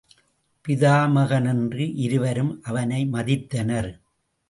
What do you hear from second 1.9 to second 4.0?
இருவரும் அவனை மதித்தனர்.